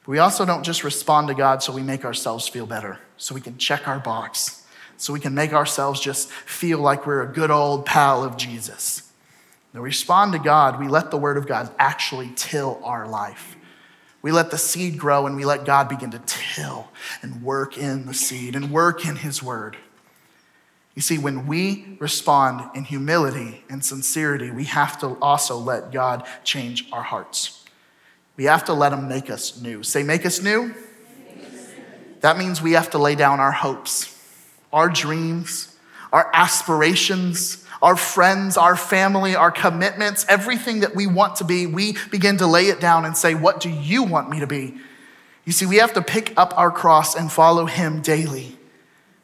[0.06, 3.40] We also don't just respond to God so we make ourselves feel better, so we
[3.40, 7.50] can check our box, so we can make ourselves just feel like we're a good
[7.50, 9.12] old pal of Jesus.
[9.72, 13.56] we respond to God, we let the Word of God actually till our life.
[14.22, 16.88] We let the seed grow and we let God begin to till
[17.22, 19.76] and work in the seed and work in His Word.
[20.94, 26.26] You see, when we respond in humility and sincerity, we have to also let God
[26.44, 27.61] change our hearts.
[28.42, 29.84] We have to let Him make us new.
[29.84, 30.74] Say, make us new.
[32.22, 34.20] That means we have to lay down our hopes,
[34.72, 35.72] our dreams,
[36.12, 41.66] our aspirations, our friends, our family, our commitments, everything that we want to be.
[41.66, 44.76] We begin to lay it down and say, What do you want me to be?
[45.44, 48.58] You see, we have to pick up our cross and follow Him daily.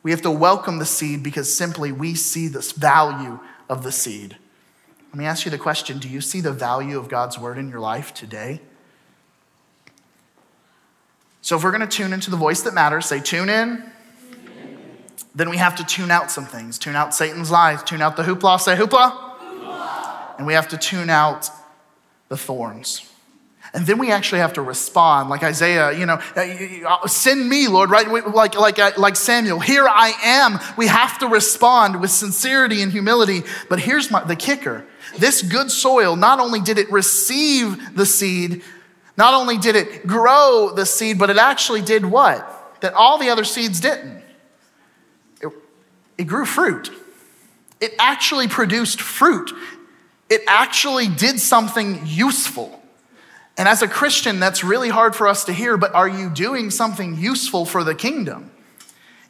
[0.04, 4.36] We have to welcome the seed because simply we see this value of the seed.
[5.08, 7.68] Let me ask you the question Do you see the value of God's word in
[7.68, 8.60] your life today?
[11.40, 13.82] So if we're going to tune into the voice that matters, say tune in.
[15.34, 16.78] Then we have to tune out some things.
[16.78, 17.82] Tune out Satan's lies.
[17.82, 18.60] Tune out the hoopla.
[18.60, 20.36] Say hoopla.
[20.38, 21.48] And we have to tune out
[22.28, 23.08] the thorns.
[23.74, 27.90] And then we actually have to respond, like Isaiah, you know, uh, send me, Lord,
[27.90, 28.08] right?
[28.08, 30.58] Like, like, uh, like Samuel, here I am.
[30.78, 33.42] We have to respond with sincerity and humility.
[33.68, 34.86] But here's my, the kicker
[35.18, 38.62] this good soil, not only did it receive the seed,
[39.18, 42.80] not only did it grow the seed, but it actually did what?
[42.80, 44.22] That all the other seeds didn't.
[45.42, 45.52] It,
[46.16, 46.90] it grew fruit.
[47.80, 49.52] It actually produced fruit.
[50.30, 52.80] It actually did something useful.
[53.56, 56.70] And as a Christian, that's really hard for us to hear, but are you doing
[56.70, 58.52] something useful for the kingdom?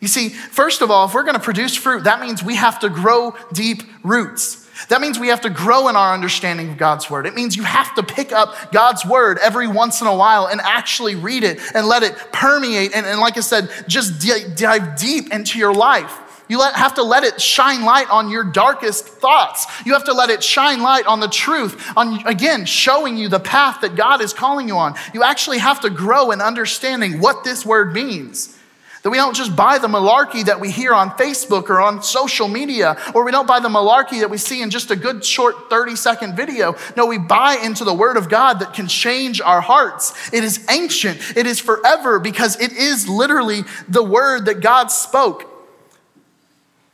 [0.00, 2.78] You see, first of all, if we're going to produce fruit, that means we have
[2.80, 4.57] to grow deep roots.
[4.88, 7.26] That means we have to grow in our understanding of God's word.
[7.26, 10.60] It means you have to pick up God's word every once in a while and
[10.60, 12.92] actually read it and let it permeate.
[12.94, 16.44] And, and like I said, just d- dive deep into your life.
[16.48, 19.66] You let, have to let it shine light on your darkest thoughts.
[19.84, 23.40] You have to let it shine light on the truth, on, again, showing you the
[23.40, 24.94] path that God is calling you on.
[25.12, 28.57] You actually have to grow in understanding what this word means.
[29.02, 32.48] That we don't just buy the malarkey that we hear on Facebook or on social
[32.48, 35.70] media, or we don't buy the malarkey that we see in just a good short
[35.70, 36.74] 30 second video.
[36.96, 40.32] No, we buy into the Word of God that can change our hearts.
[40.32, 45.44] It is ancient, it is forever because it is literally the Word that God spoke.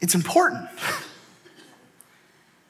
[0.01, 0.69] It's important.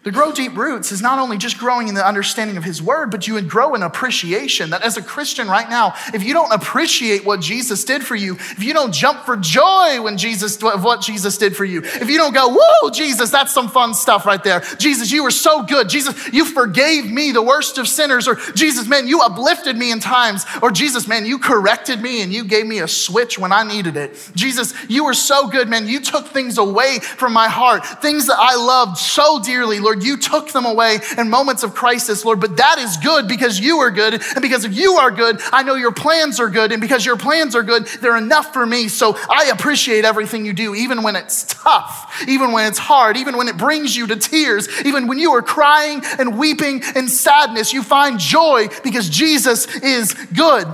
[0.05, 3.11] To grow deep roots is not only just growing in the understanding of His Word,
[3.11, 4.69] but you would grow in appreciation.
[4.69, 8.35] That as a Christian right now, if you don't appreciate what Jesus did for you,
[8.35, 12.11] if you don't jump for joy when Jesus of what Jesus did for you, if
[12.11, 15.63] you don't go, "Whoa, Jesus, that's some fun stuff right there." Jesus, you were so
[15.63, 15.89] good.
[15.89, 18.29] Jesus, you forgave me, the worst of sinners.
[18.29, 20.45] Or Jesus, man, you uplifted me in times.
[20.61, 23.97] Or Jesus, man, you corrected me and you gave me a switch when I needed
[23.97, 24.15] it.
[24.35, 25.89] Jesus, you were so good, man.
[25.89, 29.94] You took things away from my heart, things that I loved so dearly, Lord.
[29.95, 30.05] Lord.
[30.05, 32.41] You took them away in moments of crisis, Lord.
[32.41, 34.15] But that is good because you are good.
[34.15, 36.73] And because if you are good, I know your plans are good.
[36.73, 38.89] And because your plans are good, they're enough for me.
[38.89, 43.37] So I appreciate everything you do, even when it's tough, even when it's hard, even
[43.37, 47.73] when it brings you to tears, even when you are crying and weeping in sadness,
[47.73, 50.67] you find joy because Jesus is good.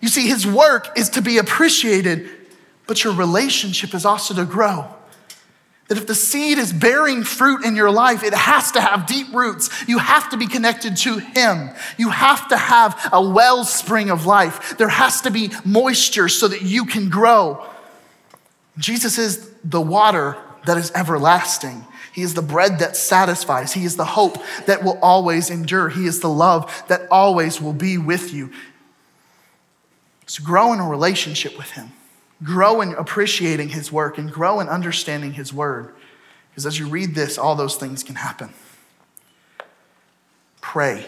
[0.00, 2.28] You see, his work is to be appreciated,
[2.86, 4.94] but your relationship is also to grow.
[5.88, 9.32] That if the seed is bearing fruit in your life, it has to have deep
[9.32, 9.70] roots.
[9.88, 11.70] You have to be connected to Him.
[11.96, 14.76] You have to have a wellspring of life.
[14.76, 17.66] There has to be moisture so that you can grow.
[18.76, 21.86] Jesus is the water that is everlasting.
[22.12, 23.72] He is the bread that satisfies.
[23.72, 25.88] He is the hope that will always endure.
[25.88, 28.52] He is the love that always will be with you.
[30.26, 31.92] So grow in a relationship with Him
[32.42, 35.94] grow in appreciating his work and grow in understanding his word.
[36.50, 38.50] Because as you read this, all those things can happen.
[40.60, 41.06] Pray.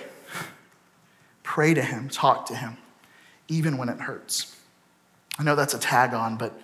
[1.43, 2.77] Pray to Him, talk to Him,
[3.49, 4.57] even when it hurts.
[5.37, 6.57] I know that's a tag on, but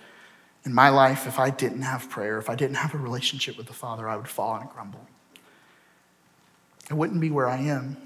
[0.63, 3.67] in my life, if I didn't have prayer, if I didn't have a relationship with
[3.67, 5.05] the Father, I would fall and grumble.
[6.89, 7.97] I wouldn't be where I am.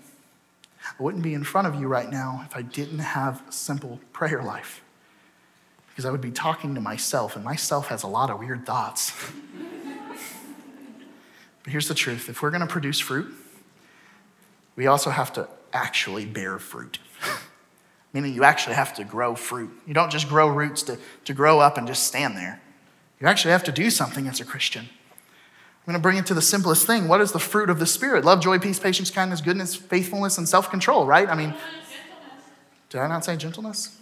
[0.84, 4.00] I wouldn't be in front of you right now if I didn't have a simple
[4.12, 4.82] prayer life.
[6.02, 9.14] Because I would be talking to myself, and myself has a lot of weird thoughts.
[11.62, 13.32] but here's the truth if we're going to produce fruit,
[14.76, 16.98] we also have to actually bear fruit.
[18.14, 19.70] Meaning, you actually have to grow fruit.
[19.86, 22.60] You don't just grow roots to, to grow up and just stand there.
[23.20, 24.86] You actually have to do something as a Christian.
[24.90, 27.08] I'm going to bring it to the simplest thing.
[27.10, 28.26] What is the fruit of the Spirit?
[28.26, 31.30] Love, joy, peace, patience, kindness, goodness, faithfulness, and self control, right?
[31.30, 31.54] I mean,
[32.90, 34.00] did I not say gentleness?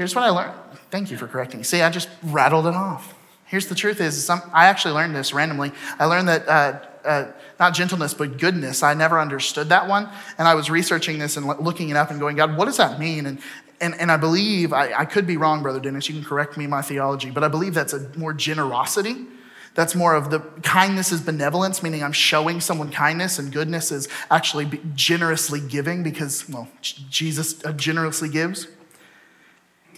[0.00, 0.54] Here's what I learned.
[0.90, 1.60] Thank you for correcting.
[1.60, 1.62] Me.
[1.62, 3.12] See, I just rattled it off.
[3.44, 5.72] Here's the truth is, some, I actually learned this randomly.
[5.98, 8.82] I learned that uh, uh, not gentleness, but goodness.
[8.82, 10.08] I never understood that one.
[10.38, 12.98] And I was researching this and looking it up and going, God, what does that
[12.98, 13.26] mean?
[13.26, 13.40] And,
[13.82, 16.64] and, and I believe, I, I could be wrong, Brother Dennis, you can correct me
[16.64, 19.26] in my theology, but I believe that's a more generosity.
[19.74, 24.08] That's more of the kindness is benevolence, meaning I'm showing someone kindness, and goodness is
[24.30, 28.66] actually generously giving because, well, Jesus uh, generously gives.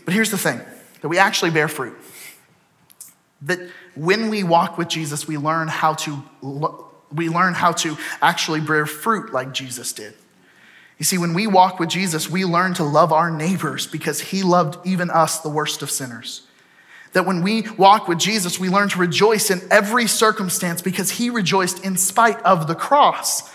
[0.05, 0.61] But here's the thing
[1.01, 1.97] that we actually bear fruit.
[3.43, 3.59] That
[3.95, 6.23] when we walk with Jesus, we learn how to
[7.13, 10.15] we learn how to actually bear fruit like Jesus did.
[10.99, 14.43] You see, when we walk with Jesus, we learn to love our neighbors because he
[14.43, 16.47] loved even us, the worst of sinners.
[17.13, 21.29] That when we walk with Jesus, we learn to rejoice in every circumstance because he
[21.29, 23.53] rejoiced in spite of the cross.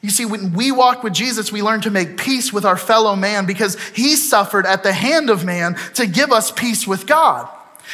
[0.00, 3.16] You see, when we walk with Jesus, we learn to make peace with our fellow
[3.16, 7.48] man because he suffered at the hand of man to give us peace with God.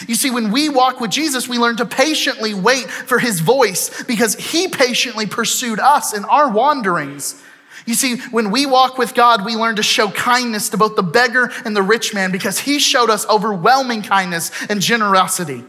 [0.07, 4.03] You see, when we walk with Jesus, we learn to patiently wait for his voice
[4.03, 7.41] because he patiently pursued us in our wanderings.
[7.87, 11.03] You see, when we walk with God, we learn to show kindness to both the
[11.03, 15.65] beggar and the rich man because he showed us overwhelming kindness and generosity.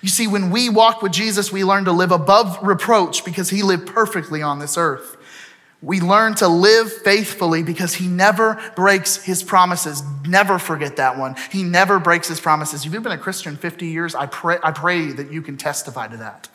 [0.00, 3.62] You see, when we walk with Jesus, we learn to live above reproach because he
[3.62, 5.15] lived perfectly on this earth.
[5.82, 10.02] We learn to live faithfully because he never breaks his promises.
[10.26, 11.36] Never forget that one.
[11.50, 12.86] He never breaks his promises.
[12.86, 16.08] If you've been a Christian 50 years, I pray, I pray that you can testify
[16.08, 16.48] to that.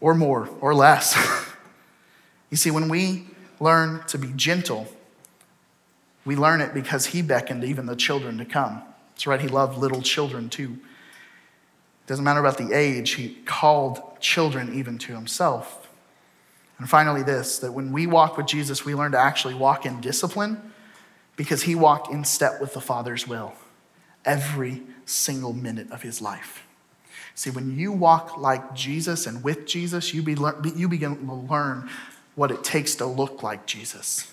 [0.00, 1.16] Or more, or less.
[2.50, 3.26] you see, when we
[3.58, 4.86] learn to be gentle,
[6.24, 8.82] we learn it because he beckoned even the children to come.
[9.12, 10.78] That's right, he loved little children too.
[12.06, 15.89] Doesn't matter about the age, he called children even to himself.
[16.80, 20.00] And finally, this that when we walk with Jesus, we learn to actually walk in
[20.00, 20.72] discipline
[21.36, 23.52] because he walked in step with the Father's will
[24.24, 26.66] every single minute of his life.
[27.34, 30.36] See, when you walk like Jesus and with Jesus, you, be,
[30.74, 31.88] you begin to learn
[32.34, 34.32] what it takes to look like Jesus.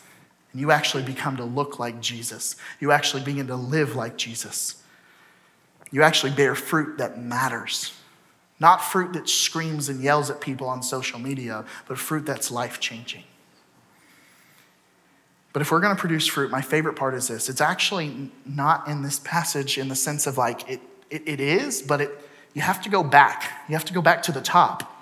[0.54, 2.56] And you actually become to look like Jesus.
[2.80, 4.82] You actually begin to live like Jesus.
[5.92, 7.94] You actually bear fruit that matters.
[8.60, 12.80] Not fruit that screams and yells at people on social media, but fruit that's life
[12.80, 13.24] changing.
[15.54, 18.88] But if we're going to produce fruit, my favorite part is this it's actually not
[18.88, 22.12] in this passage in the sense of like it, it, it is, but it,
[22.54, 23.52] you have to go back.
[23.68, 25.02] You have to go back to the top.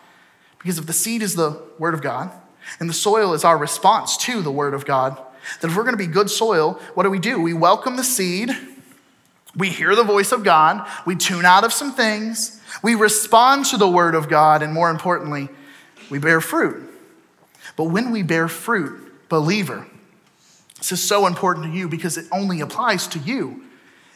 [0.58, 2.32] Because if the seed is the word of God
[2.80, 5.22] and the soil is our response to the word of God,
[5.62, 7.39] then if we're going to be good soil, what do we do?
[7.39, 8.50] We welcome the seed,
[9.56, 13.78] we hear the voice of God, we tune out of some things, we respond to
[13.78, 15.50] the word of God, and more importantly,
[16.10, 16.91] we bear fruit.
[17.76, 19.86] But when we bear fruit, believer,
[20.78, 23.63] this is so important to you because it only applies to you.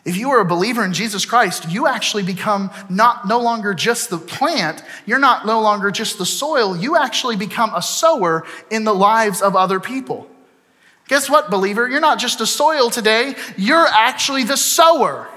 [0.05, 4.09] If you are a believer in Jesus Christ, you actually become not no longer just
[4.09, 8.85] the plant, you're not no longer just the soil, you actually become a sower in
[8.85, 10.28] the lives of other people.
[11.09, 11.89] Guess what, believer?
[11.89, 15.27] You're not just a soil today, you're actually the sower.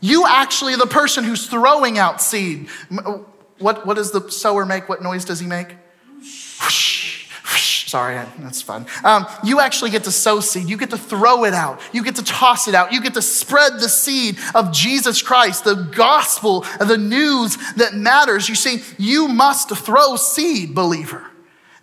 [0.00, 2.68] You actually the person who's throwing out seed.
[3.58, 4.88] What, what does the sower make?
[4.88, 5.68] What noise does he make?
[6.62, 7.90] Whoosh, whoosh.
[7.90, 8.86] Sorry, that's fun.
[9.02, 10.68] Um, you actually get to sow seed.
[10.68, 11.80] You get to throw it out.
[11.92, 12.92] You get to toss it out.
[12.92, 18.48] You get to spread the seed of Jesus Christ, the gospel, the news that matters.
[18.48, 21.24] You see, you must throw seed, believer.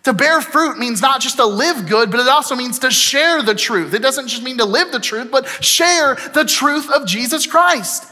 [0.04, 3.42] To bear fruit means not just to live good, but it also means to share
[3.42, 3.94] the truth.
[3.94, 8.10] It doesn't just mean to live the truth, but share the truth of Jesus Christ.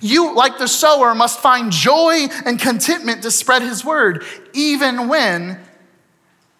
[0.00, 4.24] You, like the sower, must find joy and contentment to spread his word,
[4.54, 5.60] even when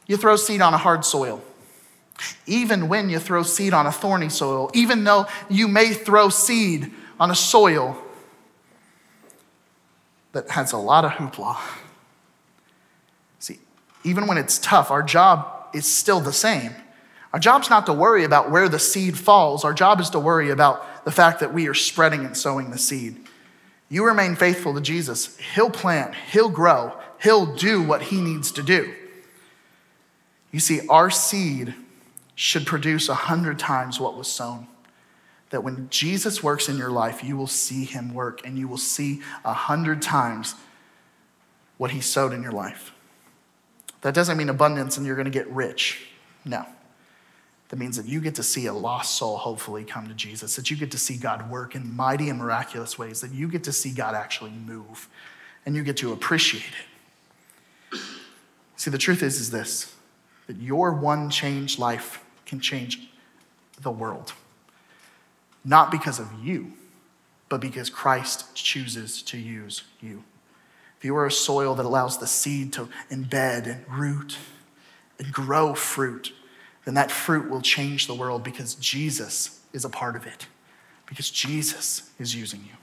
[0.06, 1.42] you throw seed on a hard soil,
[2.46, 6.92] even when you throw seed on a thorny soil, even though you may throw seed
[7.18, 7.96] on a soil
[10.32, 11.56] that has a lot of hoopla
[14.06, 16.72] even when it's tough, our job is still the same.
[17.32, 19.64] Our job's not to worry about where the seed falls.
[19.64, 22.78] Our job is to worry about the fact that we are spreading and sowing the
[22.78, 23.18] seed.
[23.88, 25.36] You remain faithful to Jesus.
[25.54, 28.94] He'll plant, He'll grow, He'll do what He needs to do.
[30.52, 31.74] You see, our seed
[32.36, 34.68] should produce a hundred times what was sown.
[35.50, 38.78] That when Jesus works in your life, you will see Him work and you will
[38.78, 40.54] see a hundred times
[41.76, 42.92] what He sowed in your life.
[44.06, 46.06] That doesn't mean abundance and you're going to get rich.
[46.44, 46.64] No.
[47.70, 50.70] That means that you get to see a lost soul hopefully come to Jesus, that
[50.70, 53.72] you get to see God work in mighty and miraculous ways, that you get to
[53.72, 55.08] see God actually move,
[55.66, 56.62] and you get to appreciate
[57.90, 57.98] it.
[58.76, 59.92] See, the truth is, is this
[60.46, 63.08] that your one changed life can change
[63.80, 64.34] the world.
[65.64, 66.74] Not because of you,
[67.48, 70.22] but because Christ chooses to use you.
[70.98, 74.38] If you are a soil that allows the seed to embed and root
[75.18, 76.32] and grow fruit,
[76.84, 80.46] then that fruit will change the world because Jesus is a part of it,
[81.06, 82.76] because Jesus is using you.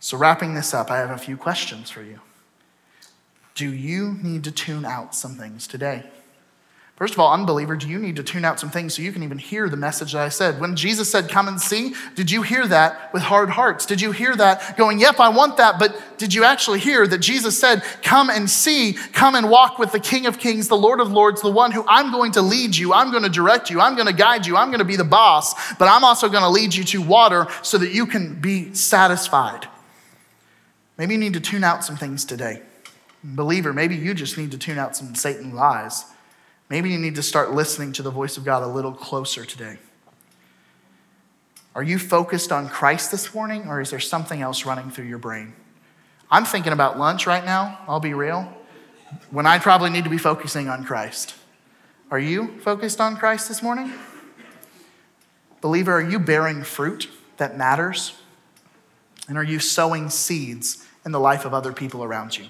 [0.00, 2.20] So, wrapping this up, I have a few questions for you.
[3.54, 6.04] Do you need to tune out some things today?
[6.98, 9.22] First of all, unbeliever, do you need to tune out some things so you can
[9.22, 10.60] even hear the message that I said?
[10.60, 13.86] When Jesus said, Come and see, did you hear that with hard hearts?
[13.86, 17.18] Did you hear that going, Yep, I want that, but did you actually hear that
[17.18, 21.00] Jesus said, Come and see, come and walk with the King of Kings, the Lord
[21.00, 23.80] of Lords, the one who I'm going to lead you, I'm going to direct you,
[23.80, 26.42] I'm going to guide you, I'm going to be the boss, but I'm also going
[26.42, 29.68] to lead you to water so that you can be satisfied?
[30.96, 32.60] Maybe you need to tune out some things today.
[33.22, 36.04] Believer, maybe you just need to tune out some Satan lies.
[36.68, 39.78] Maybe you need to start listening to the voice of God a little closer today.
[41.74, 45.18] Are you focused on Christ this morning, or is there something else running through your
[45.18, 45.54] brain?
[46.30, 48.52] I'm thinking about lunch right now, I'll be real,
[49.30, 51.34] when I probably need to be focusing on Christ.
[52.10, 53.92] Are you focused on Christ this morning?
[55.60, 57.08] Believer, are you bearing fruit
[57.38, 58.14] that matters?
[59.28, 62.46] And are you sowing seeds in the life of other people around you?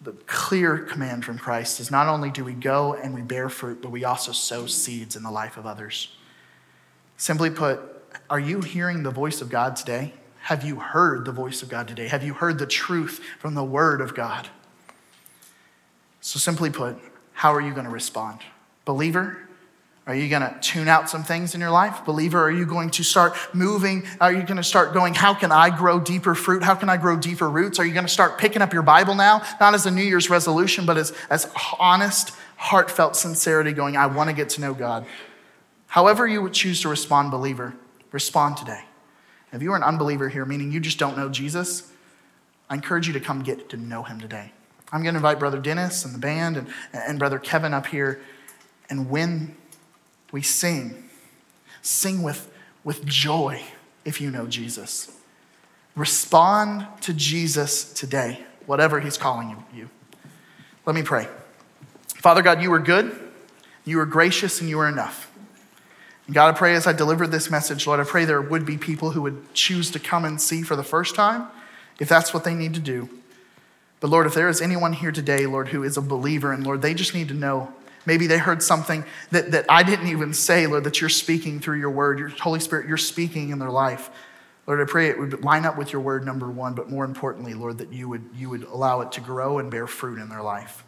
[0.00, 3.82] The clear command from Christ is not only do we go and we bear fruit,
[3.82, 6.16] but we also sow seeds in the life of others.
[7.16, 7.80] Simply put,
[8.30, 10.14] are you hearing the voice of God today?
[10.42, 12.08] Have you heard the voice of God today?
[12.08, 14.48] Have you heard the truth from the Word of God?
[16.22, 16.98] So, simply put,
[17.32, 18.40] how are you going to respond?
[18.86, 19.48] Believer,
[20.10, 22.04] are you going to tune out some things in your life?
[22.04, 24.02] Believer, are you going to start moving?
[24.20, 26.64] Are you going to start going, how can I grow deeper fruit?
[26.64, 27.78] How can I grow deeper roots?
[27.78, 29.40] Are you going to start picking up your Bible now?
[29.60, 31.48] Not as a New Year's resolution, but as, as
[31.78, 35.06] honest, heartfelt sincerity, going, I want to get to know God.
[35.86, 37.74] However, you would choose to respond, believer,
[38.10, 38.82] respond today.
[39.52, 41.88] If you are an unbeliever here, meaning you just don't know Jesus,
[42.68, 44.50] I encourage you to come get to know him today.
[44.90, 48.20] I'm going to invite Brother Dennis and the band and, and Brother Kevin up here.
[48.88, 49.54] And when
[50.32, 51.08] we sing.
[51.82, 52.50] Sing with,
[52.84, 53.62] with joy
[54.04, 55.10] if you know Jesus.
[55.96, 59.88] Respond to Jesus today, whatever he's calling you.
[60.86, 61.28] Let me pray.
[62.16, 63.16] Father God, you are good,
[63.84, 65.30] you are gracious, and you are enough.
[66.26, 68.76] And God, I pray as I deliver this message, Lord, I pray there would be
[68.76, 71.48] people who would choose to come and see for the first time,
[71.98, 73.08] if that's what they need to do.
[74.00, 76.82] But Lord, if there is anyone here today, Lord, who is a believer, and Lord,
[76.82, 77.72] they just need to know
[78.06, 81.78] Maybe they heard something that, that I didn't even say, Lord, that you're speaking through
[81.78, 82.18] your word.
[82.18, 84.10] Your Holy Spirit, you're speaking in their life.
[84.66, 87.54] Lord, I pray it would line up with your word, number one, but more importantly,
[87.54, 90.42] Lord, that you would, you would allow it to grow and bear fruit in their
[90.42, 90.84] life.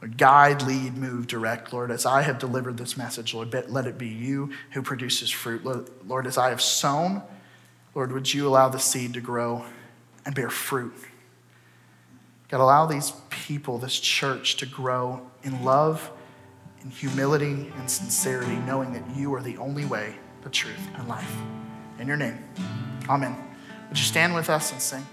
[0.00, 1.72] Lord, guide, lead, move, direct.
[1.72, 5.64] Lord, as I have delivered this message, Lord, let it be you who produces fruit.
[6.06, 7.22] Lord, as I have sown,
[7.94, 9.64] Lord, would you allow the seed to grow
[10.24, 10.94] and bear fruit?
[12.48, 16.10] God, allow these people, this church, to grow in love
[16.84, 21.36] in humility and sincerity, knowing that you are the only way, the truth, and life.
[21.98, 22.44] In your name,
[23.08, 23.36] amen.
[23.88, 25.06] Would you stand with us and sing?